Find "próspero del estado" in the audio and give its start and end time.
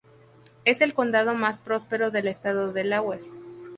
1.59-2.73